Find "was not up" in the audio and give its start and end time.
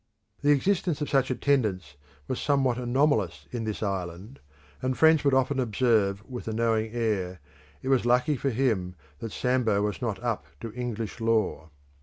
9.83-10.43